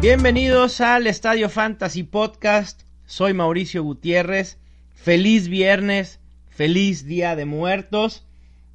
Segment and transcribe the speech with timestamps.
[0.00, 2.84] Bienvenidos al Estadio Fantasy Podcast.
[3.04, 4.56] Soy Mauricio Gutiérrez.
[4.94, 8.24] Feliz viernes, feliz día de muertos.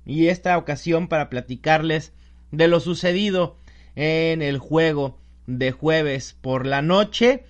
[0.05, 2.13] Y esta ocasión para platicarles
[2.51, 3.57] de lo sucedido
[3.95, 5.17] en el juego
[5.47, 7.45] de jueves por la noche.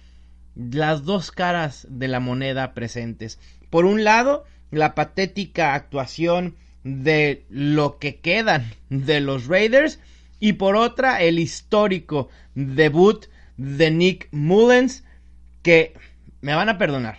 [0.55, 3.39] Las dos caras de la moneda presentes.
[3.69, 9.99] Por un lado, la patética actuación de lo que quedan de los Raiders.
[10.39, 13.25] Y por otra, el histórico debut
[13.57, 15.03] de Nick Mullens.
[15.61, 15.93] Que
[16.41, 17.17] me van a perdonar.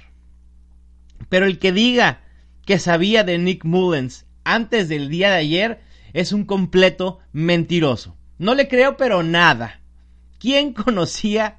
[1.29, 2.21] Pero el que diga
[2.65, 5.81] que sabía de Nick Mullens antes del día de ayer
[6.13, 8.17] es un completo mentiroso.
[8.39, 9.81] No le creo, pero nada.
[10.39, 11.59] ¿Quién conocía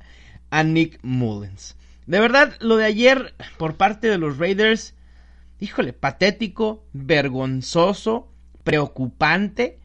[0.50, 1.75] a Nick Mullens?
[2.05, 4.95] De verdad, lo de ayer por parte de los Raiders,
[5.59, 8.31] híjole, patético, vergonzoso,
[8.64, 9.80] preocupante.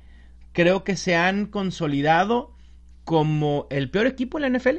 [0.53, 2.52] Creo que se han consolidado
[3.05, 4.79] como el peor equipo en la NFL.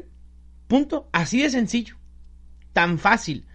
[0.68, 1.10] Punto.
[1.12, 1.98] Así de sencillo.
[2.74, 3.46] Tan fácil.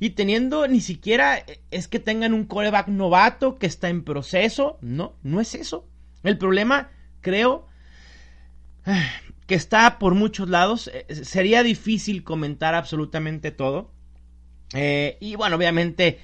[0.00, 4.78] Y teniendo ni siquiera es que tengan un coreback novato que está en proceso.
[4.80, 5.88] No, no es eso.
[6.22, 7.66] El problema, creo,
[9.46, 10.90] que está por muchos lados.
[10.92, 13.90] Eh, sería difícil comentar absolutamente todo.
[14.74, 16.20] Eh, y bueno, obviamente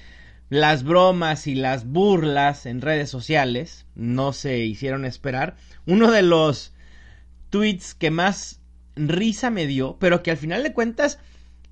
[0.49, 5.57] las bromas y las burlas en redes sociales no se hicieron esperar.
[5.85, 6.74] Uno de los
[7.55, 8.59] tweets que más
[8.97, 11.19] risa me dio, pero que al final de cuentas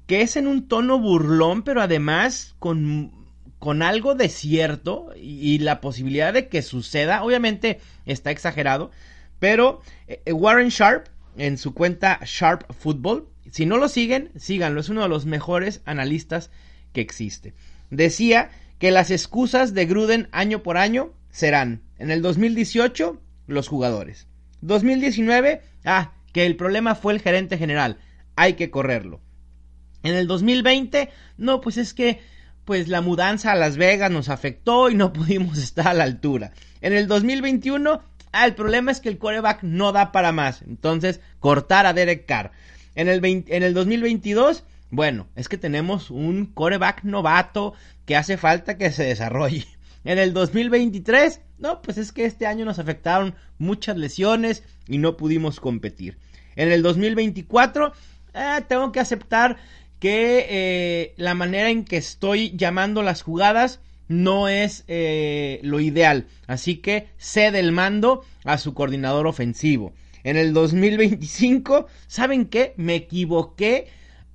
[0.08, 3.12] que es en un tono burlón, pero además con,
[3.59, 8.92] con algo de cierto y, la posibilidad de que suceda, obviamente está exagerado,
[9.40, 13.28] pero eh, Warren Sharp en su cuenta Sharp Football.
[13.52, 16.50] Si no lo siguen, síganlo, es uno de los mejores analistas
[16.94, 17.53] que existe.
[17.90, 24.28] Decía que las excusas de Gruden año por año serán en el 2018 los jugadores.
[24.67, 28.00] 2019, ah, que el problema fue el gerente general,
[28.36, 29.22] hay que correrlo.
[30.03, 32.19] En el 2020, no, pues es que
[32.66, 36.52] pues la mudanza a Las Vegas nos afectó y no pudimos estar a la altura.
[36.81, 38.02] En el 2021,
[38.34, 40.63] Ah, el problema es que el quarterback no da para más.
[40.63, 42.52] Entonces, cortar a Derek Carr.
[42.96, 47.75] En el, en el 2022, bueno, es que tenemos un quarterback novato
[48.06, 49.68] que hace falta que se desarrolle.
[50.03, 55.16] En el 2023, no, pues es que este año nos afectaron muchas lesiones y no
[55.16, 56.18] pudimos competir.
[56.57, 57.94] En el 2024,
[58.34, 59.56] eh, tengo que aceptar
[59.97, 63.79] que eh, la manera en que estoy llamando las jugadas
[64.09, 66.28] no es eh, lo ideal.
[66.47, 69.94] Así que cede el mando a su coordinador ofensivo.
[70.25, 72.73] En el 2025, ¿saben qué?
[72.75, 73.88] Me equivoqué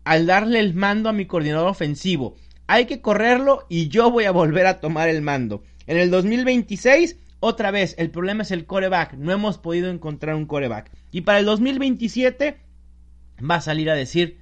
[0.04, 2.36] al darle el mando a mi coordinador ofensivo.
[2.66, 5.62] Hay que correrlo y yo voy a volver a tomar el mando.
[5.88, 9.14] En el 2026, otra vez, el problema es el coreback.
[9.14, 10.90] No hemos podido encontrar un coreback.
[11.10, 12.58] Y para el 2027
[13.38, 14.38] va a salir a decir,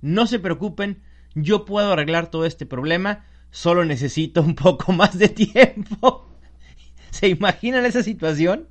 [0.00, 1.02] no se preocupen,
[1.34, 6.26] yo puedo arreglar todo este problema solo necesito un poco más de tiempo.
[7.10, 8.68] ¿Se imaginan esa situación?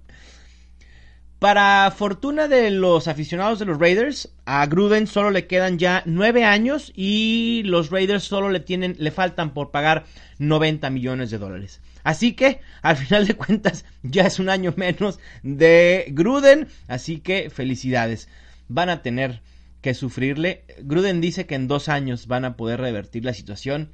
[1.39, 6.45] Para fortuna de los aficionados de los Raiders, a Gruden solo le quedan ya nueve
[6.45, 10.05] años y los Raiders solo le tienen, le faltan por pagar
[10.39, 11.81] 90 millones de dólares.
[12.03, 16.67] Así que, al final de cuentas, ya es un año menos de Gruden.
[16.87, 18.29] Así que, felicidades.
[18.67, 19.41] Van a tener
[19.81, 20.63] que sufrirle.
[20.79, 23.91] Gruden dice que en dos años van a poder revertir la situación.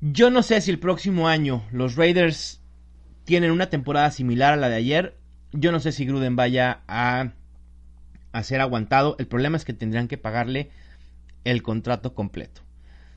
[0.00, 2.60] Yo no sé si el próximo año los Raiders
[3.24, 5.19] tienen una temporada similar a la de ayer.
[5.52, 7.32] Yo no sé si Gruden vaya a,
[8.42, 9.16] ser aguantado.
[9.18, 10.70] El problema es que tendrían que pagarle
[11.44, 12.62] el contrato completo.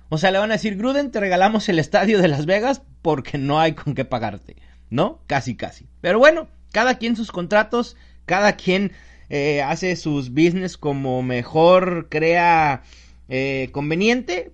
[0.10, 3.38] O sea, le van a decir, Gruden, te regalamos el estadio de Las Vegas porque
[3.38, 4.56] no hay con qué pagarte.
[4.90, 5.22] ¿No?
[5.28, 5.88] Casi, casi.
[6.02, 7.96] Pero bueno, cada quien sus contratos,
[8.26, 8.92] cada quien
[9.30, 12.84] eh, hace sus business como mejor crea
[13.30, 14.52] eh, conveniente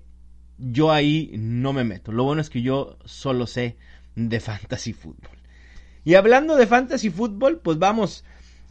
[0.60, 2.12] yo ahí no me meto.
[2.12, 3.78] Lo bueno es que yo solo sé
[4.16, 5.39] de fantasy fútbol.
[6.10, 8.26] Y hablando de fantasy fútbol, pues vamos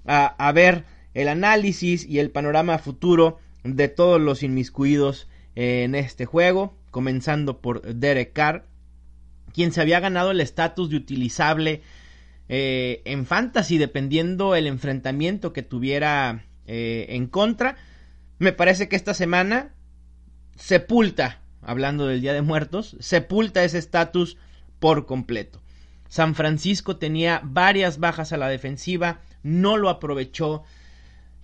[0.05, 6.77] a, ver el análisis y el panorama futuro de todos los inmiscuidos en este juego,
[6.91, 8.67] comenzando por Derek Carr,
[9.55, 11.83] quien se había ganado el estatus de utilizable
[12.49, 17.77] eh, en fantasy dependiendo el enfrentamiento que tuviera eh, en contra.
[18.41, 19.77] Me parece que esta semana
[20.57, 24.39] sepulta hablando del Día de Muertos, sepulta ese estatus
[24.81, 25.63] por completo.
[26.09, 30.65] San Francisco tenía varias bajas a la defensiva, no lo aprovechó.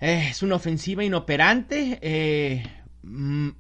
[0.00, 1.98] Eh, es una ofensiva inoperante.
[2.02, 2.62] Eh,
[3.02, 3.50] mm,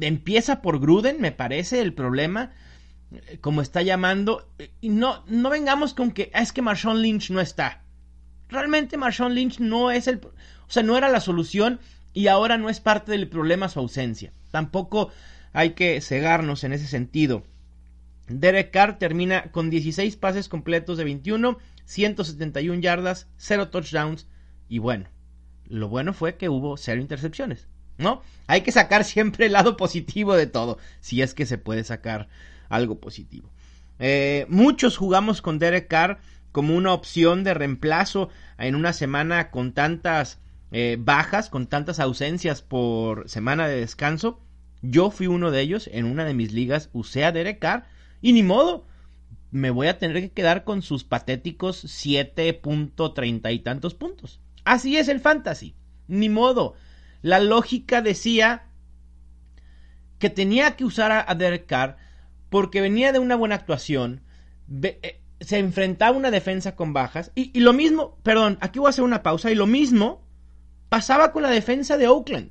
[0.00, 2.52] empieza por Gruden, me parece, el problema.
[3.12, 4.50] Eh, como está llamando.
[4.80, 7.82] Y no, no vengamos con que ah, es que Marshawn Lynch no está.
[8.48, 10.16] Realmente Marshawn Lynch no es el.
[10.16, 11.80] O sea, no era la solución
[12.12, 14.32] y ahora no es parte del problema su ausencia.
[14.50, 15.10] Tampoco
[15.52, 17.44] hay que cegarnos en ese sentido.
[18.28, 24.26] Derek Carr termina con 16 pases completos de 21, 171 yardas, 0 touchdowns
[24.68, 25.08] y bueno,
[25.66, 28.22] lo bueno fue que hubo 0 intercepciones, ¿no?
[28.46, 32.28] Hay que sacar siempre el lado positivo de todo, si es que se puede sacar
[32.68, 33.50] algo positivo.
[33.98, 36.18] Eh, muchos jugamos con Derek Carr
[36.52, 38.28] como una opción de reemplazo
[38.58, 40.40] en una semana con tantas
[40.70, 44.40] eh, bajas, con tantas ausencias por semana de descanso.
[44.82, 47.86] Yo fui uno de ellos, en una de mis ligas usé a Derek Carr
[48.20, 48.86] y ni modo,
[49.50, 54.40] me voy a tener que quedar con sus patéticos 7.30 y tantos puntos.
[54.64, 55.74] Así es el fantasy,
[56.06, 56.74] ni modo.
[57.22, 58.66] La lógica decía
[60.18, 61.96] que tenía que usar a, Derek Carr
[62.50, 64.22] porque venía de una buena actuación,
[64.82, 68.88] eh, se enfrentaba a una defensa con bajas y, y lo mismo, perdón, aquí voy
[68.88, 70.26] a hacer una pausa y lo mismo
[70.88, 72.50] pasaba con la defensa de Oakland.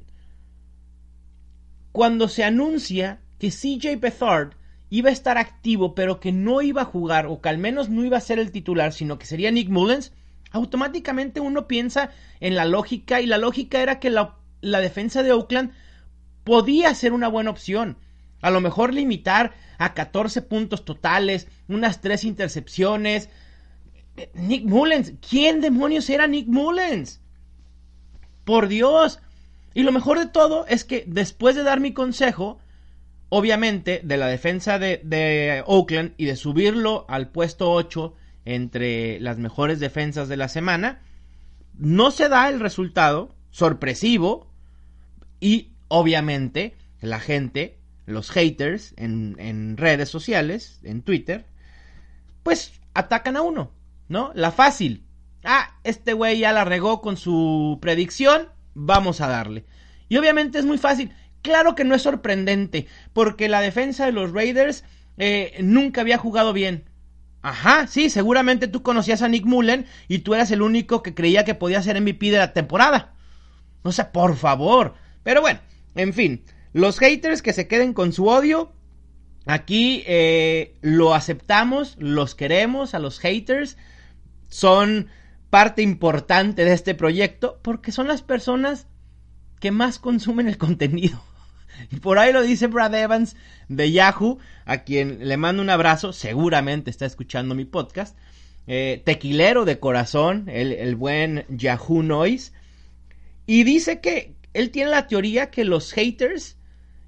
[1.91, 4.56] Cuando se anuncia que CJ Beathard
[4.89, 8.05] iba a estar activo, pero que no iba a jugar, o que al menos no
[8.05, 10.13] iba a ser el titular, sino que sería Nick Mullens,
[10.51, 15.71] automáticamente uno piensa en la lógica, y la lógica era que la, defensa de Oakland
[16.43, 17.97] podía ser una buena opción.
[18.41, 23.29] A lo mejor limitar a 14 puntos totales, unas 3 intercepciones.
[24.33, 27.19] Nick Mullens, ¿quién demonios era Nick Mullens?
[28.45, 29.19] Por Dios.
[29.73, 32.59] Y lo mejor de todo es que después de dar mi consejo,
[33.29, 38.13] obviamente, de la defensa de, Oakland y de subirlo al puesto 8
[38.45, 41.01] entre las mejores defensas de la semana,
[41.77, 44.51] no se da el resultado sorpresivo
[45.39, 51.45] y obviamente la gente, los haters en, en redes sociales, en Twitter,
[52.43, 53.71] pues atacan a uno,
[54.07, 54.31] ¿no?
[54.33, 55.03] La fácil.
[55.43, 59.65] Ah, este güey ya la regó con su predicción, vamos a darle.
[60.09, 61.11] Y obviamente es muy fácil.
[61.41, 64.83] Claro que no es sorprendente, porque la defensa de los Raiders
[65.17, 66.85] eh, nunca había jugado bien.
[67.41, 71.45] Ajá, sí, seguramente tú conocías a Nick Mullen y tú eras el único que creía
[71.45, 73.13] que podía ser MVP de la temporada.
[73.83, 74.95] O sea, por favor.
[75.23, 75.59] Pero bueno,
[75.95, 76.43] en fin,
[76.73, 78.73] los haters que se queden con su odio,
[79.45, 83.77] aquí eh, lo aceptamos, los queremos a los haters,
[84.49, 85.07] son
[85.49, 88.87] parte importante de este proyecto porque son las personas
[89.59, 91.21] que más consumen el contenido.
[91.91, 93.35] Y por ahí lo dice Brad Evans
[93.69, 98.17] de Yahoo, a quien le mando un abrazo, seguramente está escuchando mi podcast.
[98.65, 102.51] Eh, tequilero de corazón, el, el buen Yahoo Noise.
[103.45, 106.57] Y dice que él tiene la teoría que los haters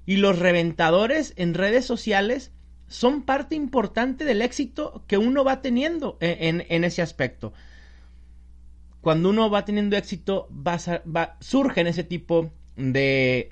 [0.06, 2.52] y los reventadores en redes sociales
[2.88, 7.52] son parte importante del éxito que uno va teniendo en, en ese aspecto.
[9.00, 13.50] Cuando uno va teniendo éxito, va, surgen ese tipo de,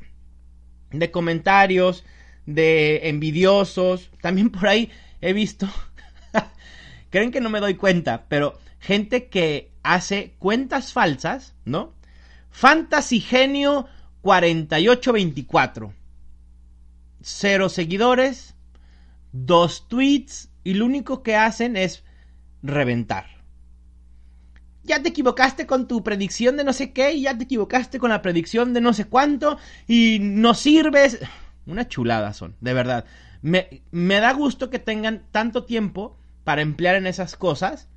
[0.90, 2.04] de comentarios,
[2.44, 4.10] de envidiosos.
[4.20, 4.90] También por ahí
[5.20, 5.66] he visto,
[7.10, 11.94] creen que no me doy cuenta, pero gente que hace cuentas falsas, ¿no?
[12.50, 13.86] Fantasy Genio
[14.20, 15.94] 4824.
[17.22, 18.54] Cero seguidores,
[19.32, 22.04] dos tweets y lo único que hacen es
[22.62, 23.37] reventar
[24.84, 28.10] ya te equivocaste con tu predicción de no sé qué, y ya te equivocaste con
[28.10, 31.18] la predicción de no sé cuánto, y no sirves.
[31.66, 33.04] Una chulada son, de verdad.
[33.42, 37.88] Me, me da gusto que tengan tanto tiempo para emplear en esas cosas,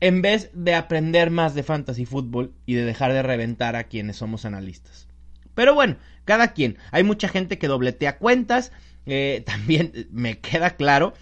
[0.00, 4.16] en vez de aprender más de fantasy fútbol y de dejar de reventar a quienes
[4.16, 5.08] somos analistas.
[5.54, 6.78] Pero bueno, cada quien.
[6.92, 8.72] Hay mucha gente que dobletea cuentas.
[9.06, 11.14] Eh, también me queda claro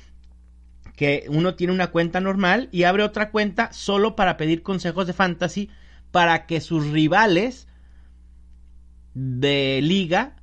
[0.96, 5.12] que uno tiene una cuenta normal y abre otra cuenta solo para pedir consejos de
[5.12, 5.70] fantasy
[6.10, 7.66] para que sus rivales
[9.14, 10.36] de liga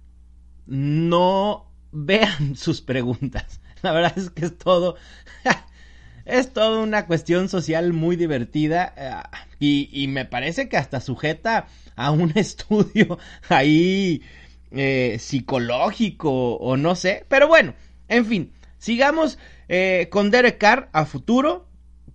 [0.65, 3.61] no vean sus preguntas.
[3.81, 4.95] La verdad es que es todo
[6.25, 12.11] es todo una cuestión social muy divertida eh, y, me parece que hasta sujeta a
[12.11, 13.17] un estudio
[13.49, 14.21] ahí
[14.71, 17.73] eh, psicológico o no sé, pero bueno,
[18.07, 19.37] en fin, sigamos
[19.73, 21.65] eh, con Derek Carr a futuro.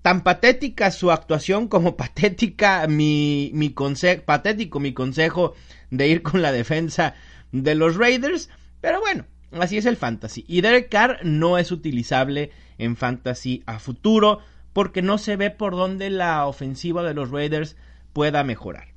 [0.03, 5.55] Tan patética su actuación como patética mi, mi consejo, patético mi consejo
[5.91, 7.15] de ir con la defensa
[7.53, 8.51] de los Raiders.
[8.83, 10.45] Pero bueno, así es el fantasy.
[10.47, 14.41] Y Derek Carr no es utilizable en fantasy a futuro
[14.75, 17.77] porque no se ve por dónde la ofensiva de los Raiders
[18.13, 18.89] pueda mejorar.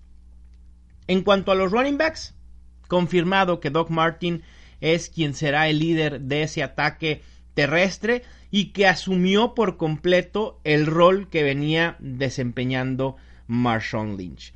[1.08, 2.36] En cuanto a los running backs,
[2.90, 4.44] confirmado que Doc Martin
[4.82, 7.22] es quien será el líder de ese ataque
[7.54, 13.16] terrestre y que asumió por completo el rol que venía desempeñando
[13.48, 14.54] Marshawn Lynch.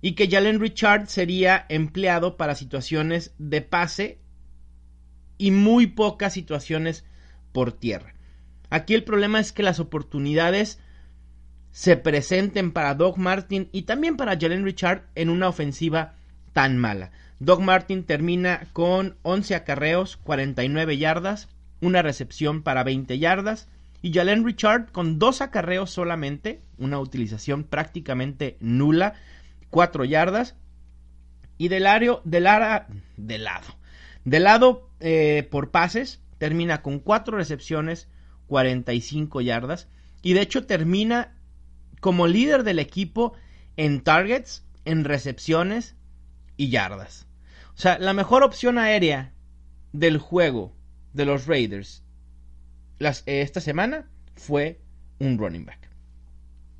[0.00, 4.18] y que Jalen Richard sería empleado para situaciones de pase
[5.38, 7.06] y muy pocas situaciones
[7.52, 8.14] por tierra.
[8.68, 10.78] Aquí el problema es que las oportunidades
[11.70, 16.16] se presenten para Doug Martin y también para Jalen Richard en una ofensiva
[16.52, 17.10] tan mala.
[17.40, 21.48] Doug Martin termina con 11 acarreos, 49 yardas,
[21.84, 23.68] una recepción para 20 yardas
[24.00, 29.14] y Jalen Richard con dos acarreos solamente, una utilización prácticamente nula,
[29.70, 30.56] 4 yardas.
[31.56, 33.66] Y del, área, del, ara, del lado,
[34.24, 38.08] del lado eh, por pases, termina con 4 recepciones,
[38.48, 39.88] 45 yardas.
[40.20, 41.34] Y de hecho termina
[42.00, 43.34] como líder del equipo
[43.76, 45.96] en targets, en recepciones
[46.56, 47.26] y yardas.
[47.74, 49.32] O sea, la mejor opción aérea
[49.92, 50.74] del juego
[51.14, 52.04] de los Raiders
[52.98, 54.80] las, esta semana fue
[55.18, 55.90] un running back.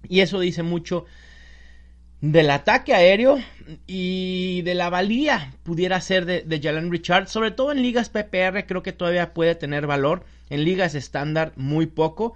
[0.09, 1.07] Y eso dice mucho
[2.21, 3.39] del ataque aéreo
[3.87, 8.67] y de la valía pudiera ser de, de Jalen Richard, sobre todo en ligas PPR
[8.67, 12.35] creo que todavía puede tener valor, en ligas estándar muy poco,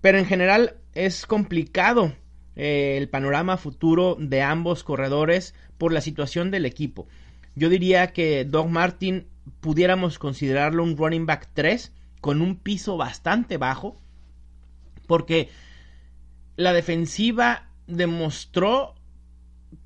[0.00, 2.12] pero en general es complicado
[2.56, 7.08] eh, el panorama futuro de ambos corredores por la situación del equipo.
[7.54, 9.26] Yo diría que Doug Martin
[9.60, 13.96] pudiéramos considerarlo un running back 3 con un piso bastante bajo
[15.06, 15.50] porque
[16.56, 18.94] la defensiva demostró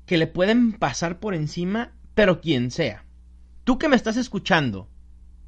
[0.05, 3.03] que le pueden pasar por encima, pero quien sea.
[3.63, 4.87] Tú que me estás escuchando,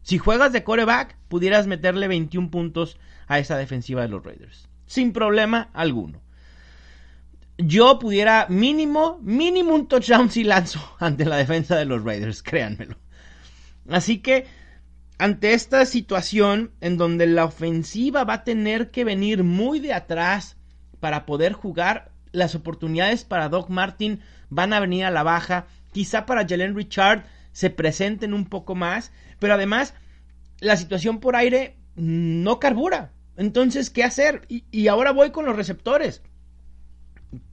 [0.02, 2.98] si juegas de coreback, pudieras meterle 21 puntos
[3.28, 4.68] a esa defensiva de los Raiders.
[4.86, 6.22] Sin problema alguno.
[7.62, 12.96] Yo pudiera mínimo, mínimo un touchdown si lanzo ante la defensa de los Raiders, créanmelo.
[13.90, 14.48] Así que,
[15.18, 20.56] ante esta situación en donde la ofensiva va a tener que venir muy de atrás
[21.02, 25.68] para poder jugar, las oportunidades para Doc Martin van a venir a la baja.
[25.92, 29.96] Quizá para Jalen Richard se presenten un poco más, pero además
[30.62, 33.12] la situación por aire no carbura.
[33.36, 34.42] Entonces, ¿qué hacer?
[34.48, 36.22] Y, ahora voy con los receptores.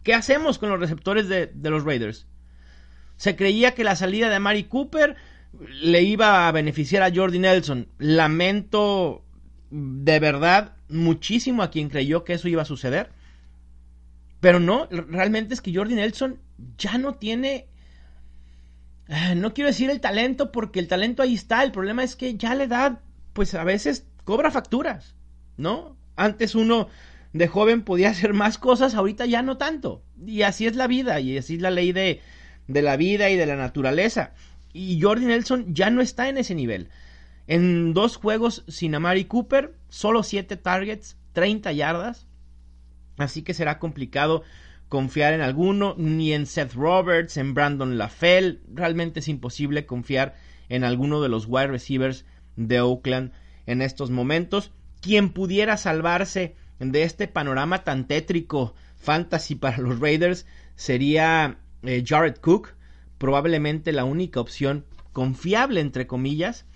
[0.03, 2.27] ¿Qué hacemos con los receptores de, los Raiders?
[3.17, 5.17] Se creía que la salida de Mari Cooper
[5.83, 7.89] le iba a beneficiar a Jordi Nelson.
[7.99, 9.25] Lamento
[9.71, 13.11] de verdad muchísimo a quien creyó que eso iba a suceder.
[14.41, 16.41] Pero no, realmente es que Jordi Nelson
[16.79, 17.69] ya no tiene...
[19.09, 21.63] Ah, no quiero decir el talento porque el talento ahí está.
[21.63, 23.01] El problema es que ya la edad,
[23.33, 25.15] pues a veces cobra facturas,
[25.57, 25.97] ¿no?
[26.17, 26.89] Antes uno
[27.33, 30.03] de joven podía hacer más cosas, ahorita ya no tanto.
[30.25, 32.21] Y así es la vida, y así es la ley de,
[32.69, 34.33] de la vida y de la naturaleza.
[34.73, 36.89] Y Jordi Nelson ya no está en ese nivel.
[37.47, 42.27] En dos juegos sin Amari Cooper, solo 7 targets, 30 yardas.
[43.19, 44.43] Así que será complicado
[44.89, 48.61] confiar en alguno, ni en Seth Roberts, en Brandon LaFell.
[48.73, 50.35] Realmente es imposible confiar
[50.69, 52.25] en alguno de los wide receivers
[52.57, 53.33] de Oakland
[53.67, 54.73] en estos momentos.
[55.01, 62.37] Quien pudiera salvarse de este panorama tan tétrico fantasy para los Raiders sería eh, Jared
[62.37, 62.75] Cook,
[63.19, 66.67] probablemente la única opción confiable entre comillas.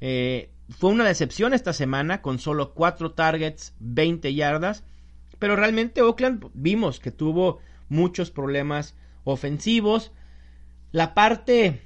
[0.00, 4.84] Eh, fue una decepción esta semana con solo 4 targets, 20 yardas
[5.40, 10.12] pero realmente Oakland vimos que tuvo muchos problemas ofensivos.
[10.92, 11.80] La parte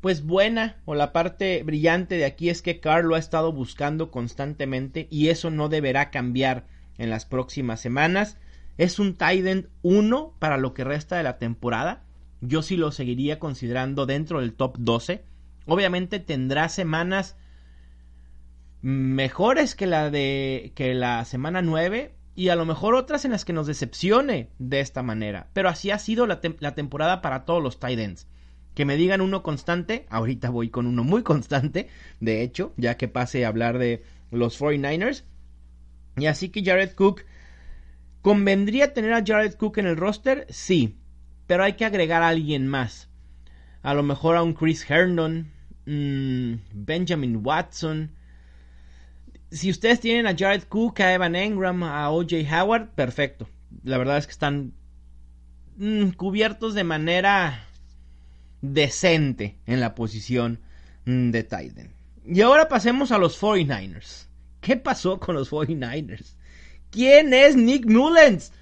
[0.00, 4.10] pues buena o la parte brillante de aquí es que Carl lo ha estado buscando
[4.10, 6.66] constantemente y eso no deberá cambiar
[6.98, 8.36] en las próximas semanas.
[8.76, 12.04] Es un Titan 1 para lo que resta de la temporada.
[12.40, 15.24] Yo sí lo seguiría considerando dentro del top 12.
[15.66, 17.36] Obviamente tendrá semanas
[18.80, 23.44] mejores que la de que la semana 9 y a lo mejor otras en las
[23.44, 25.48] que nos decepcione de esta manera.
[25.54, 28.28] Pero así ha sido la, temporada para todos los tight ends.
[28.78, 31.88] Que me digan uno constante, ahorita voy con uno muy constante,
[32.20, 35.24] de hecho, ya que pase a hablar de los 49ers.
[36.16, 37.24] Y así que Jared Cook,
[38.22, 40.46] ¿convendría tener a Jared Cook en el roster?
[40.48, 40.96] Sí,
[41.48, 43.08] pero hay que agregar a alguien más.
[43.82, 45.50] A lo mejor a un Chris Herndon,
[45.84, 48.12] mm, Benjamin Watson,
[49.50, 53.48] si ustedes tienen a Jared Cook, a Evan Engram, a OJ Howard, perfecto.
[53.82, 54.72] La verdad es que están
[55.78, 57.64] mm, cubiertos de manera
[58.60, 60.60] decente en la posición
[61.04, 61.92] mm, de Titan.
[62.24, 64.26] Y ahora pasemos a los 49ers.
[64.60, 66.34] ¿Qué pasó con los 49ers?
[66.90, 68.52] ¿Quién es Nick Mullens?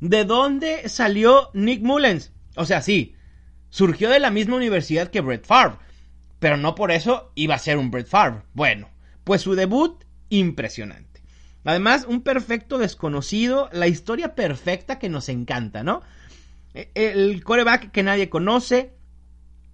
[0.00, 2.32] ¿De dónde salió Nick Mullens?
[2.56, 3.14] O sea, sí,
[3.70, 5.78] surgió de la misma universidad que Brett Favre,
[6.38, 8.42] pero no por eso iba a ser un Brett Favre.
[8.52, 8.88] Bueno,
[9.24, 11.22] pues su debut impresionante.
[11.64, 16.02] Además, un perfecto desconocido, la historia perfecta que nos encanta, ¿no?
[16.74, 18.92] E, el coreback que nadie conoce,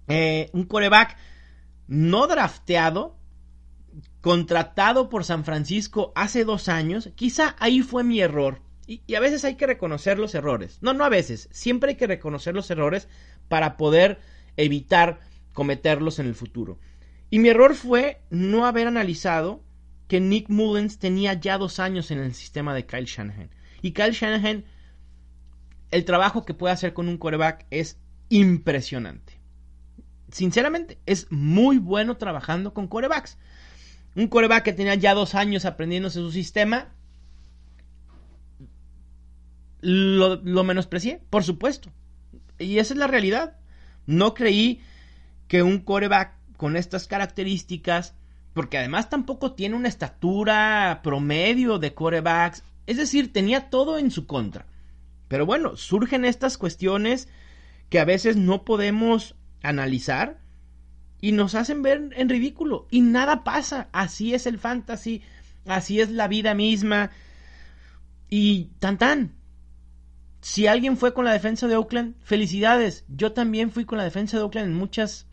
[0.07, 1.17] eh, un coreback
[1.87, 3.17] no drafteado,
[4.21, 8.61] contratado por San Francisco hace dos años, quizá ahí fue mi error.
[8.85, 10.77] Y, y, a veces hay que reconocer los errores.
[10.81, 11.47] No, no a veces.
[11.51, 13.07] Siempre hay que reconocer los errores
[13.47, 14.19] para poder
[14.57, 15.19] evitar
[15.53, 16.79] cometerlos en el futuro.
[17.29, 19.63] Y mi error fue no haber analizado
[20.07, 23.49] que Nick Mullens tenía ya dos años en el sistema de Kyle Shanahan.
[23.81, 24.65] Y Kyle Shanahan,
[25.91, 27.97] el trabajo que puede hacer con un coreback es
[28.29, 29.22] impresionante.
[30.33, 33.37] Sinceramente, es muy bueno trabajando con corebacks.
[34.15, 36.91] Un coreback que tenía ya dos años aprendiéndose su sistema,
[39.79, 41.91] lo, menosprecié, por supuesto.
[42.57, 43.57] Y esa es la realidad.
[44.07, 44.81] No creí
[45.47, 48.15] que un coreback con estas características,
[48.53, 54.25] porque además tampoco tiene una estatura promedio de corebacks, es decir, tenía todo en su
[54.25, 54.65] contra.
[55.27, 57.27] Pero bueno, surgen estas cuestiones
[57.89, 60.39] que a veces no podemos analizar
[61.19, 63.87] y nos hacen ver en ridículo y nada pasa.
[63.93, 65.21] Así es el fantasy,
[65.65, 67.11] así es la vida misma.
[68.29, 69.35] Y tan tan.
[70.41, 73.05] Si alguien fue con la defensa de Oakland, felicidades.
[73.07, 75.27] Yo también fui con la defensa de Oakland en muchas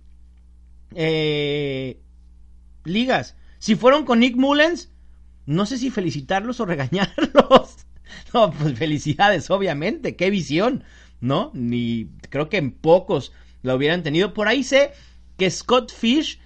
[0.94, 2.00] eh,
[2.84, 3.36] ligas.
[3.58, 4.92] Si fueron con Nick Mullens,
[5.46, 7.86] no sé si felicitarlos o regañarlos.
[8.32, 10.84] No, pues felicidades, obviamente, qué visión,
[11.20, 11.50] ¿no?
[11.54, 14.34] Ni creo que en pocos la hubieran tenido.
[14.34, 14.92] Por ahí sé
[15.36, 16.40] que Scott Fish,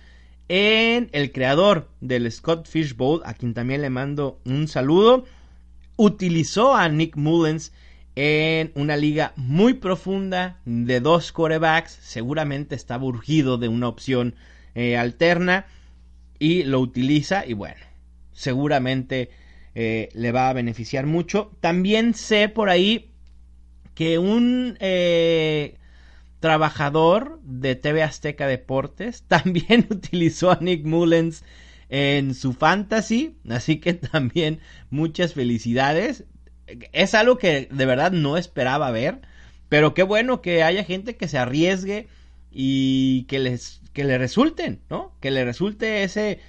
[0.48, 5.24] en el creador del Scott Fish Bowl, a quien también le mando un saludo,
[5.96, 7.72] utilizó a Nick Mullens
[8.16, 11.98] en una liga muy profunda de dos corebacks.
[12.02, 14.34] Seguramente estaba urgido de una opción
[14.74, 15.66] eh, alterna
[16.38, 17.80] y lo utiliza y bueno,
[18.32, 19.30] seguramente
[19.74, 21.50] eh, le va a beneficiar mucho.
[21.60, 23.10] También sé por ahí
[23.94, 25.76] que un eh,
[26.44, 31.42] trabajador de TV Azteca Deportes también utilizó a Nick Mullens
[31.88, 36.24] en su fantasy, así que también muchas felicidades
[36.92, 39.22] es algo que de verdad no esperaba ver,
[39.70, 42.08] pero qué bueno que haya gente que se arriesgue
[42.52, 45.14] y que les que le resulten, ¿no?
[45.20, 46.40] Que le resulte ese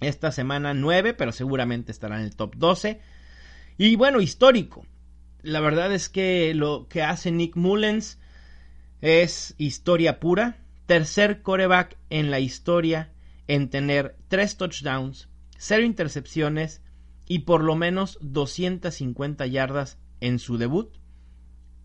[0.00, 3.00] esta semana 9, pero seguramente estará en el top 12.
[3.76, 4.86] Y bueno, histórico.
[5.42, 8.18] La verdad es que lo que hace Nick Mullens
[9.00, 10.58] es historia pura.
[10.86, 13.12] Tercer coreback en la historia
[13.46, 16.82] en tener 3 touchdowns, 0 intercepciones
[17.28, 20.90] y por lo menos 250 yardas en su debut.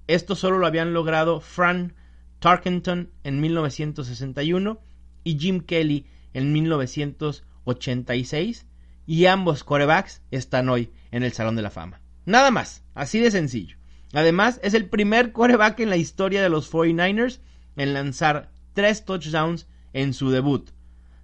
[0.08, 1.96] Esto solo lo habían logrado Fran
[2.40, 4.80] Tarkenton en 1961
[5.24, 8.66] y Jim Kelly en 1981 86
[9.06, 12.02] y ambos corebacks están hoy en el Salón de la Fama.
[12.26, 13.78] Nada más, así de sencillo.
[14.14, 17.40] Además, es el primer coreback en la historia de los 49ers
[17.76, 20.70] en lanzar tres touchdowns en su debut.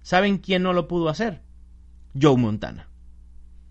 [0.02, 1.42] ¿Saben quién no lo pudo hacer?
[2.20, 2.88] Joe Montana.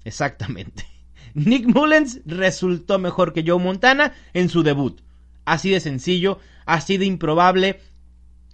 [0.04, 0.86] Exactamente.
[1.34, 5.02] Nick Mullens resultó mejor que Joe Montana en su debut.
[5.46, 7.80] Así de sencillo, así de improbable,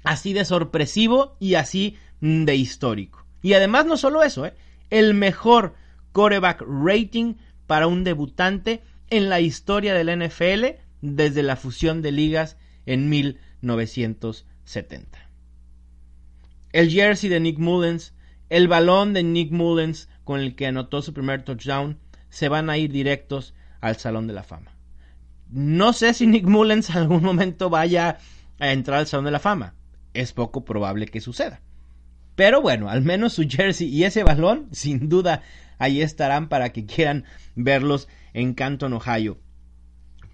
[0.04, 3.26] así de sorpresivo y así de histórico.
[3.42, 4.54] Y además no solo eso, ¿eh?
[4.90, 5.76] el mejor
[6.12, 7.36] coreback rating
[7.68, 10.66] para un debutante en la historia del NFL
[11.02, 15.30] desde la fusión de ligas en 1970.
[16.72, 18.16] El jersey de Nick Mullens,
[18.50, 21.98] el balón de Nick Mullens con el que anotó su primer touchdown,
[22.30, 24.76] se van a ir directos al Salón de la Fama.
[25.50, 28.18] No sé si Nick Mullens en algún momento vaya
[28.60, 29.76] a entrar al Salón de la Fama.
[30.14, 31.62] Es poco probable que suceda.
[32.36, 35.44] Pero bueno, al menos su jersey y ese balón, sin duda,
[35.78, 37.24] ahí estarán para que quieran
[37.56, 39.40] verlos en Canton, Ohio.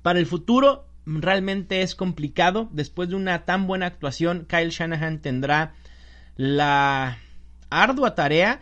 [0.02, 2.70] Para el futuro, realmente es complicado.
[2.72, 5.74] Después de una tan buena actuación, Kyle Shanahan tendrá
[6.38, 7.20] la
[7.70, 8.62] ardua tarea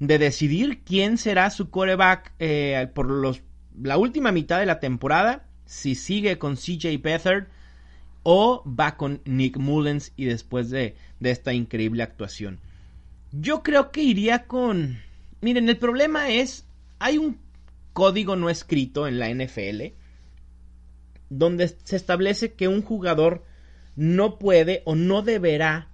[0.00, 3.42] de decidir quién será su coreback eh, por los,
[3.80, 5.46] la última mitad de la temporada.
[5.66, 7.48] Si sigue con CJ Beathard
[8.22, 12.58] o va con Nick Mullens y después de esta increíble actuación.
[13.32, 14.98] Yo creo que iría con...
[15.40, 16.64] Miren, el problema es,
[16.98, 17.38] hay un
[17.92, 19.94] código no escrito en la NFL
[21.30, 23.44] donde se establece que un jugador
[23.96, 25.88] no puede o no deberá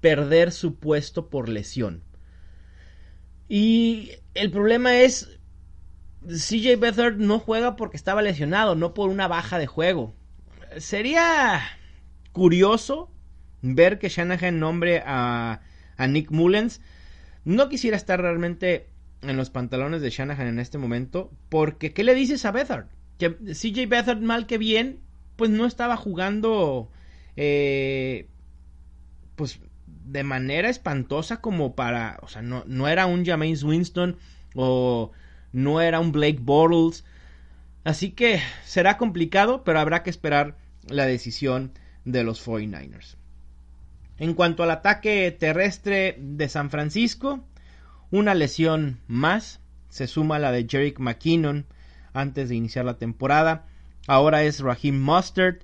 [0.00, 2.02] perder su puesto por lesión.
[3.48, 5.38] Y el problema es,
[6.26, 10.14] CJ Beathard no juega porque estaba lesionado, no por una baja de juego.
[10.78, 11.60] Sería
[12.32, 13.10] curioso
[13.62, 15.60] ver que Shanahan nombre a,
[15.96, 16.80] a Nick Mullens.
[17.44, 18.88] No quisiera estar realmente
[19.22, 22.86] en los pantalones de Shanahan en este momento, porque ¿qué le dices a Beathard?
[23.18, 25.00] Que CJ Beathard, mal que bien,
[25.36, 26.90] pues no estaba jugando,
[27.36, 28.28] eh,
[29.36, 29.60] pues
[30.04, 34.18] de manera espantosa como para, o sea, no, no era un Jameis Winston
[34.54, 35.12] o
[35.52, 37.04] no era un Blake Bortles.
[37.84, 41.72] Así que será complicado, pero habrá que esperar la decisión
[42.04, 43.16] de los 49ers.
[44.18, 47.44] En cuanto al ataque terrestre de San Francisco,
[48.10, 51.66] una lesión más se suma a la de Jerick McKinnon
[52.12, 53.66] antes de iniciar la temporada.
[54.06, 55.58] Ahora es Raheem Mustard,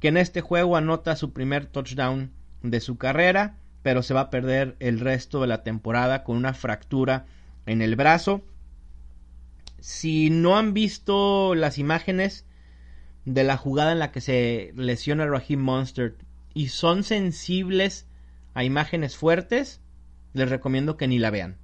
[0.00, 2.32] que en este juego anota su primer touchdown
[2.62, 3.56] de su carrera,
[3.86, 7.26] pero se va a perder el resto de la temporada con una fractura
[7.66, 8.42] en el brazo.
[9.78, 12.46] Si no han visto las imágenes
[13.26, 16.16] de la jugada en la que se lesiona Raheem Monster
[16.52, 18.08] y son sensibles
[18.54, 19.80] a imágenes fuertes,
[20.32, 21.56] les recomiendo que ni la vean.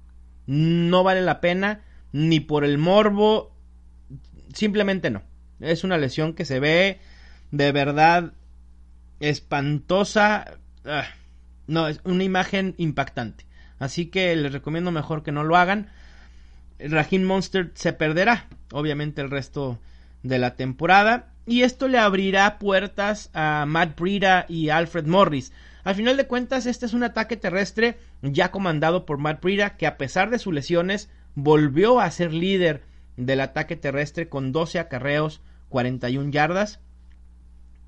[0.45, 1.81] No vale la pena,
[2.13, 3.53] ni por el morbo,
[4.53, 5.23] simplemente no.
[5.59, 7.01] Es una lesión que se ve
[7.51, 8.31] de verdad
[9.19, 10.57] espantosa.
[10.85, 11.03] Ah,
[11.67, 13.45] no, es una imagen impactante.
[13.79, 15.89] Así que les recomiendo mejor que no lo hagan.
[16.79, 19.79] Raheem Monster se perderá, obviamente, el resto
[20.23, 21.29] de la temporada.
[21.45, 25.51] Y esto le abrirá puertas a Matt Breida y Alfred Morris.
[25.83, 29.85] Al final de cuentas, este es un ataque terrestre ya comandado por Matt Breida, que
[29.85, 32.83] a pesar de sus lesiones, volvió a ser líder
[33.17, 36.79] del ataque terrestre con 12 acarreos, 41 yardas.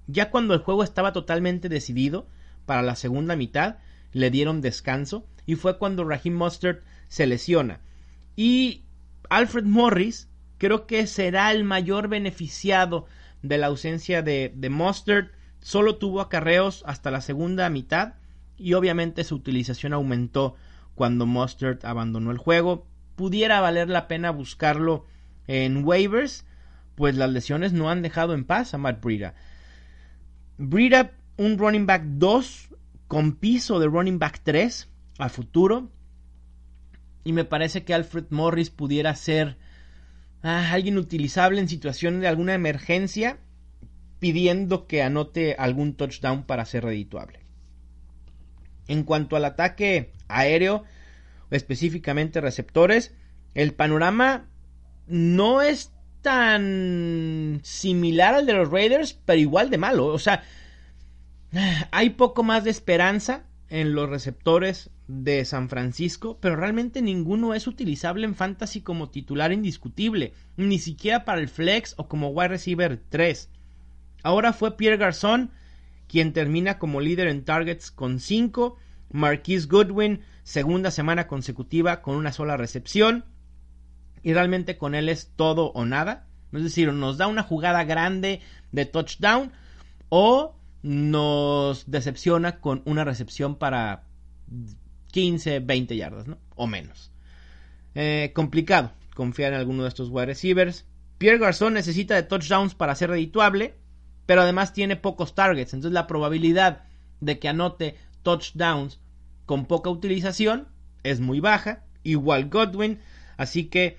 [0.07, 2.27] Ya cuando el juego estaba totalmente decidido
[2.65, 3.77] para la segunda mitad,
[4.11, 7.79] le dieron descanso y fue cuando Raheem Mustard se lesiona.
[8.35, 8.83] Y
[9.29, 13.05] Alfred Morris creo que será el mayor beneficiado
[13.41, 15.27] de la ausencia de, de Mustard.
[15.59, 18.13] Solo tuvo acarreos hasta la segunda mitad
[18.57, 20.55] y obviamente su utilización aumentó
[20.95, 22.87] cuando Mustard abandonó el juego.
[23.15, 25.05] Pudiera valer la pena buscarlo
[25.47, 26.45] en waivers,
[26.95, 29.35] pues las lesiones no han dejado en paz a Matt Breida.
[30.57, 32.69] Breida, un running back 2
[33.07, 35.91] con piso de running back 3 a futuro.
[37.23, 39.57] Y me parece que Alfred Morris pudiera ser
[40.43, 43.39] ah, alguien utilizable en situación de alguna emergencia,
[44.19, 47.39] pidiendo que anote algún touchdown para ser redituable.
[48.87, 50.83] En cuanto al ataque aéreo,
[51.49, 53.13] específicamente receptores,
[53.55, 54.47] el panorama
[55.07, 60.07] no es tan similar al de los Raiders, pero igual de malo.
[60.07, 60.43] O sea,
[61.91, 67.67] hay poco más de esperanza en los receptores de San Francisco, pero realmente ninguno es
[67.67, 73.01] utilizable en fantasy como titular indiscutible, ni siquiera para el flex o como wide receiver
[73.09, 73.49] 3.
[74.23, 75.51] Ahora fue Pierre Garzón
[76.07, 78.77] quien termina como líder en targets con 5,
[79.11, 83.25] Marquise Goodwin segunda semana consecutiva con una sola recepción
[84.21, 86.27] y realmente con él es todo o nada.
[86.53, 89.51] Es decir, nos da una jugada grande de touchdown
[90.09, 90.55] o
[90.85, 94.03] nos decepciona con una recepción para
[95.11, 96.37] 15, 20 yardas, ¿no?
[96.55, 97.11] O menos.
[97.95, 100.85] Eh, complicado confiar en alguno de estos wide receivers.
[101.17, 103.73] Pierre Garzón necesita de touchdowns para ser redituable,
[104.27, 105.73] pero además tiene pocos targets.
[105.73, 106.83] Entonces la probabilidad
[107.19, 108.99] de que anote touchdowns
[109.47, 110.67] con poca utilización
[111.01, 111.83] es muy baja.
[112.03, 112.99] Igual Godwin.
[113.37, 113.97] Así que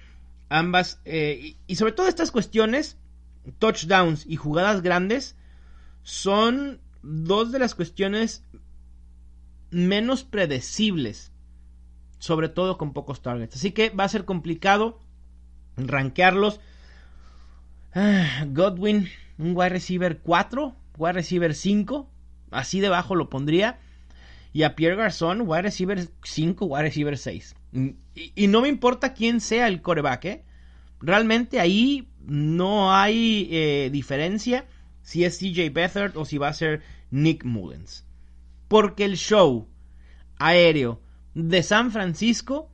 [0.51, 2.97] ambas, eh, y sobre todo estas cuestiones,
[3.59, 5.35] touchdowns y jugadas grandes,
[6.07, 8.45] son dos de las cuestiones
[9.73, 11.33] menos predecibles,
[12.21, 13.57] sobre todo con pocos targets.
[13.57, 15.01] Así que va a ser complicado
[15.77, 16.61] rankearlos.
[17.93, 22.09] Ah, Godwin, un wide receiver 4, wide receiver 5,
[22.53, 23.81] así debajo lo pondría.
[24.53, 27.57] Y a Pierre Garzón, wide receiver 5, wide receiver 6.
[28.15, 30.45] Y, no me importa quién sea el coreback, ¿eh?
[31.01, 34.67] Realmente ahí no hay eh, diferencia
[35.07, 38.05] si es CJ Beathard o si va a ser Nick Mullens.
[38.67, 39.69] Porque el show
[40.37, 41.01] aéreo
[41.33, 42.69] de San Francisco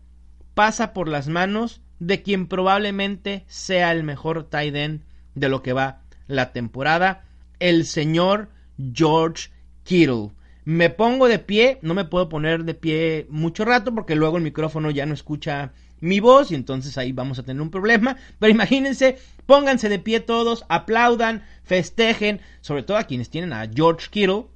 [0.55, 5.03] pasa por las manos de quien probablemente sea el mejor tight end
[5.35, 7.27] de lo que va la temporada,
[7.59, 8.49] el señor
[8.95, 9.51] George
[9.85, 10.31] Kittle.
[10.65, 14.43] Me pongo de pie, no me puedo poner de pie mucho rato porque luego el
[14.43, 18.19] micrófono ya no escucha mi voz y entonces ahí vamos a tener un problema.
[18.39, 24.09] Pero imagínense, pónganse de pie todos, aplaudan, festejen, sobre todo a quienes tienen a George
[24.11, 24.47] Kittle.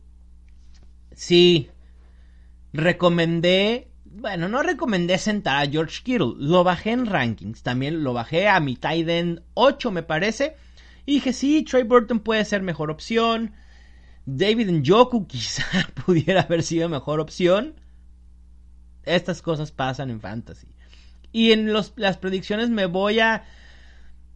[1.14, 1.70] Sí,
[2.74, 6.34] recomendé bueno, no recomendé sentar a George Kittle.
[6.38, 7.62] Lo bajé en rankings.
[7.62, 10.56] También lo bajé a mi tight 8, me parece.
[11.04, 13.52] Y dije, sí, Trey Burton puede ser mejor opción.
[14.24, 15.64] David Njoku quizá
[16.06, 17.74] pudiera haber sido mejor opción.
[19.04, 20.66] Estas cosas pasan en fantasy.
[21.36, 23.44] Y en las predicciones me voy a,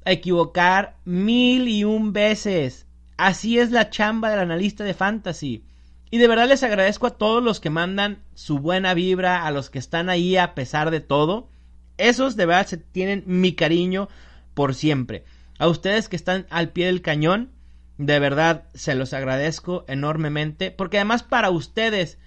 [0.05, 2.85] a equivocar mil y un veces.
[3.17, 5.65] Así es la chamba del analista de fantasy.
[6.11, 9.71] Y de verdad les agradezco a todos los que mandan su buena vibra, a los
[9.71, 11.49] que están ahí a pesar de todo.
[11.97, 14.11] Esos de verdad se tienen mi cariño
[14.53, 15.25] por siempre.
[15.59, 17.51] A ustedes que están al pie del cañón,
[17.97, 20.71] de verdad se los agradezco enormemente.
[20.71, 22.19] Porque además para ustedes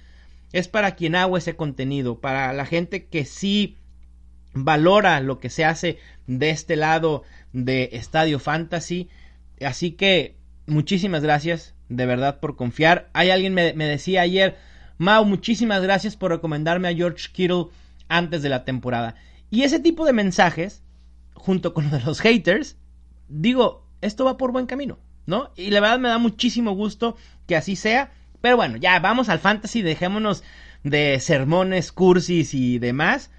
[0.51, 2.21] es para quien hago ese contenido.
[2.21, 3.77] Para la gente que sí
[4.53, 9.09] valora lo que se hace de este lado de Estadio Fantasy.
[9.61, 10.35] Así que
[10.65, 13.09] muchísimas gracias de verdad por confiar.
[13.13, 14.57] Hay alguien me, me decía ayer,
[14.97, 17.67] Mau, muchísimas gracias por recomendarme a George Kittle
[18.07, 19.15] antes de la temporada.
[19.49, 20.83] Y ese tipo de mensajes,
[21.33, 22.77] junto con lo de los haters,
[23.27, 25.51] digo, esto va por buen camino, ¿no?
[25.55, 28.11] Y la verdad me da muchísimo gusto que así sea.
[28.41, 30.43] Pero bueno, ya vamos al fantasy, dejémonos
[30.83, 33.31] de sermones, cursis y demás.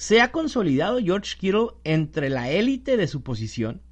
[0.00, 3.82] Se ha consolidado George Kittle entre la élite de su posición.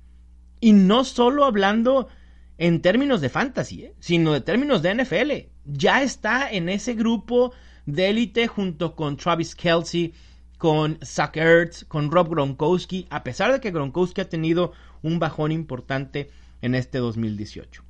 [0.58, 2.08] Y no solo hablando
[2.56, 3.94] en términos de fantasy, ¿eh?
[4.00, 5.32] sino de términos de NFL.
[5.66, 7.52] Ya está en ese grupo
[7.84, 10.14] de élite junto con Travis Kelsey,
[10.56, 15.52] con Zach Ertz, con Rob Gronkowski, a pesar de que Gronkowski ha tenido un bajón
[15.52, 16.30] importante
[16.62, 17.84] en este 2018.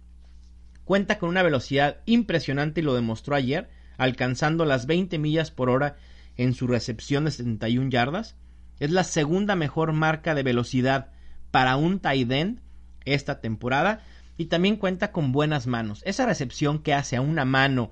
[0.84, 5.94] Cuenta con una velocidad impresionante y lo demostró ayer, alcanzando las 20 millas por hora
[6.38, 8.36] en su recepción de 71 yardas.
[8.78, 11.10] Es la segunda mejor marca de velocidad
[11.50, 12.60] para un tight end
[13.04, 14.00] esta temporada
[14.38, 16.00] y también cuenta con buenas manos.
[16.06, 17.90] Esa recepción que hace a una mano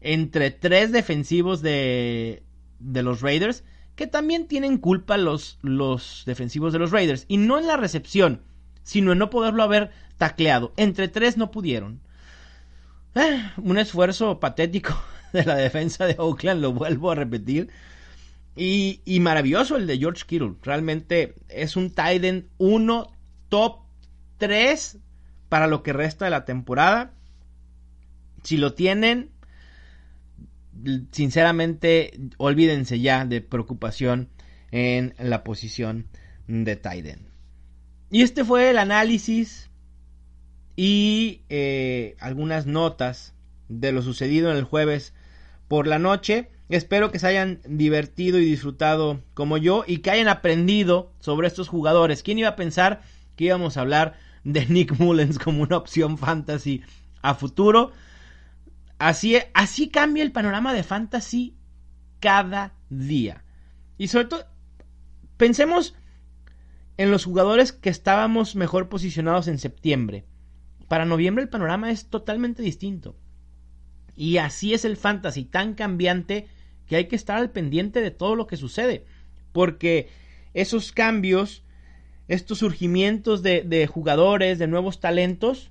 [0.00, 2.44] entre tres defensivos de,
[2.78, 3.64] de los Raiders,
[3.96, 8.42] que también tienen culpa los, los defensivos de los Raiders, y no en la recepción,
[8.84, 10.72] sino en no poderlo haber tacleado.
[10.76, 12.00] Entre tres no pudieron.
[13.16, 14.94] Ah, un esfuerzo patético
[15.32, 17.68] de la defensa de Oakland, lo vuelvo a repetir.
[18.56, 20.54] Y, y maravilloso el de George Kittle.
[20.62, 23.12] Realmente es un Titan 1
[23.48, 23.80] top
[24.38, 24.98] 3
[25.48, 27.12] para lo que resta de la temporada.
[28.42, 29.30] Si lo tienen,
[31.12, 34.28] sinceramente, olvídense ya de preocupación
[34.70, 36.08] en la posición
[36.46, 37.28] de Tiden.
[38.10, 39.70] Y este fue el análisis
[40.76, 43.34] y eh, algunas notas
[43.68, 45.12] de lo sucedido en el jueves
[45.68, 46.50] por la noche.
[46.68, 51.68] Espero que se hayan divertido y disfrutado como yo y que hayan aprendido sobre estos
[51.68, 52.22] jugadores.
[52.22, 53.02] ¿Quién iba a pensar
[53.36, 56.82] que íbamos a hablar de Nick Mullens como una opción fantasy
[57.22, 57.92] a futuro.
[58.98, 61.56] Así, así cambia el panorama de fantasy
[62.20, 63.44] cada día.
[63.96, 64.46] Y sobre todo,
[65.36, 65.94] pensemos
[66.96, 70.24] en los jugadores que estábamos mejor posicionados en septiembre.
[70.88, 73.16] Para noviembre el panorama es totalmente distinto.
[74.18, 76.48] Y así es el fantasy, tan cambiante
[76.86, 79.04] que hay que estar al pendiente de todo lo que sucede.
[79.52, 80.08] Porque
[80.52, 81.62] esos cambios
[82.28, 85.70] estos surgimientos de, jugadores, de nuevos talentos,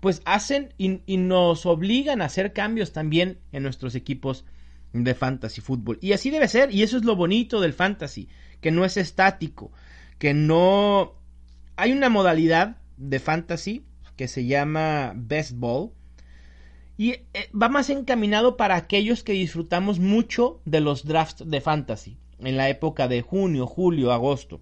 [0.00, 4.46] pues hacen y, y, nos obligan a hacer cambios también en nuestros equipos
[4.94, 5.98] de fantasy fútbol.
[6.00, 8.28] Y así debe ser, y eso es lo bonito del fantasy,
[8.62, 9.70] que no es estático,
[10.18, 11.14] que no...
[11.76, 13.84] Hay una modalidad de fantasy
[14.16, 15.90] que se llama Best Ball,
[17.00, 22.18] y eh, va más encaminado para aquellos que disfrutamos mucho de los drafts de fantasy,
[22.40, 24.60] en la época de junio, julio, agosto.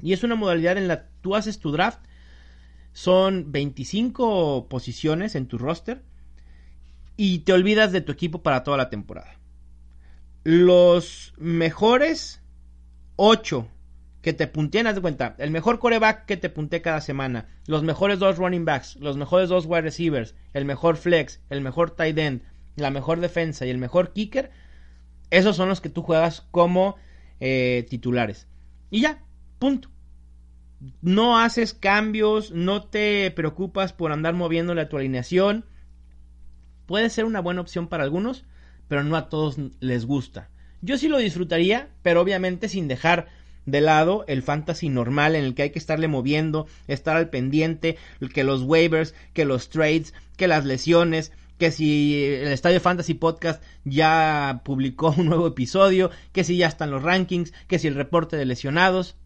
[0.00, 1.98] Y es una modalidad en la que tú haces tu draft.
[2.92, 6.04] Son 25 posiciones en tu roster.
[7.16, 9.40] Y te olvidas de tu equipo para toda la temporada.
[10.44, 12.40] Los mejores
[13.16, 13.66] 8
[14.22, 17.82] que te puntean, haz de cuenta, el mejor coreback que te punte cada semana, los
[17.82, 22.16] mejores dos running backs, los mejores dos wide receivers, el mejor flex, el mejor tight
[22.16, 22.42] end,
[22.76, 24.50] la mejor defensa y el mejor kicker,
[25.30, 26.96] esos son los que tú juegas como
[27.40, 28.48] eh, titulares.
[28.90, 29.22] Y ya,
[29.58, 29.92] punto
[31.00, 35.64] no haces cambios, no te preocupas por andar moviéndole a tu alineación.
[36.86, 38.44] Puede ser una buena opción para algunos,
[38.88, 40.50] pero no a todos les gusta.
[40.80, 43.28] Yo sí lo disfrutaría, pero obviamente sin dejar
[43.66, 47.96] de lado el fantasy normal en el que hay que estarle moviendo, estar al pendiente,
[48.32, 53.62] que los waivers, que los trades, que las lesiones, que si el Estadio Fantasy Podcast
[53.84, 58.36] ya publicó un nuevo episodio, que si ya están los rankings, que si el reporte
[58.36, 59.16] de lesionados.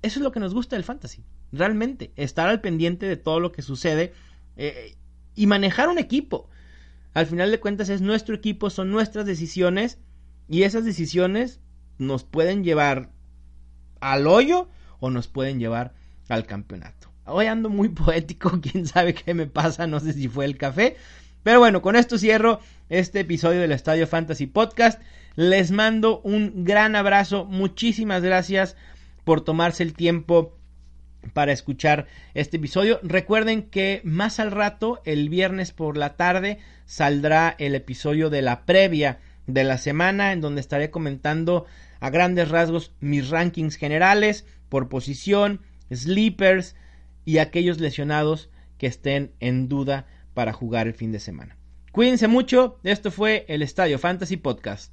[0.00, 1.24] Eso es lo que nos gusta del fantasy.
[1.52, 4.12] Realmente, estar al pendiente de todo lo que sucede
[4.56, 4.96] eh,
[5.34, 6.48] y manejar un equipo.
[7.12, 9.98] Al final de cuentas es nuestro equipo, son nuestras decisiones
[10.48, 11.60] Y esas decisiones
[11.98, 13.13] nos pueden llevar
[14.12, 14.68] al hoyo
[15.00, 15.94] o nos pueden llevar
[16.28, 17.08] al campeonato.
[17.24, 20.96] Hoy ando muy poético, quién sabe qué me pasa, no sé si fue el café.
[21.42, 25.00] Pero bueno, con esto cierro este episodio del Estadio Fantasy Podcast.
[25.36, 28.76] Les mando un gran abrazo, muchísimas gracias
[29.24, 30.56] por tomarse el tiempo
[31.32, 33.00] para escuchar este episodio.
[33.02, 38.66] Recuerden que más al rato, el viernes por la tarde, saldrá el episodio de la
[38.66, 41.66] previa de la semana en donde estaré comentando
[42.00, 45.60] a grandes rasgos mis rankings generales por posición,
[45.92, 46.76] sleepers
[47.24, 51.56] y aquellos lesionados que estén en duda para jugar el fin de semana.
[51.92, 54.92] Cuídense mucho, esto fue el Estadio Fantasy Podcast.